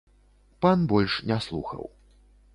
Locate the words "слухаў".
1.49-1.83